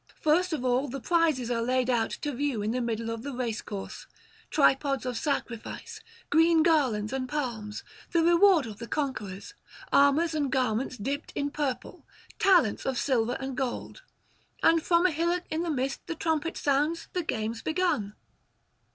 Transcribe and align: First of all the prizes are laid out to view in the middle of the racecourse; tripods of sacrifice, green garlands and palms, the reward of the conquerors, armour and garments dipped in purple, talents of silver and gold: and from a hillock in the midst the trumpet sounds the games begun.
First 0.19 0.51
of 0.51 0.65
all 0.65 0.87
the 0.87 0.99
prizes 0.99 1.51
are 1.51 1.61
laid 1.61 1.87
out 1.87 2.09
to 2.09 2.31
view 2.31 2.63
in 2.63 2.71
the 2.71 2.81
middle 2.81 3.11
of 3.11 3.21
the 3.21 3.31
racecourse; 3.31 4.07
tripods 4.49 5.05
of 5.05 5.15
sacrifice, 5.15 6.01
green 6.31 6.63
garlands 6.63 7.13
and 7.13 7.29
palms, 7.29 7.83
the 8.11 8.23
reward 8.23 8.65
of 8.65 8.79
the 8.79 8.87
conquerors, 8.87 9.53
armour 9.93 10.25
and 10.33 10.51
garments 10.51 10.97
dipped 10.97 11.31
in 11.35 11.51
purple, 11.51 12.07
talents 12.39 12.83
of 12.83 12.97
silver 12.97 13.37
and 13.39 13.55
gold: 13.55 14.01
and 14.63 14.81
from 14.81 15.05
a 15.05 15.11
hillock 15.11 15.43
in 15.51 15.61
the 15.61 15.69
midst 15.69 16.07
the 16.07 16.15
trumpet 16.15 16.57
sounds 16.57 17.07
the 17.13 17.21
games 17.21 17.61
begun. 17.61 18.15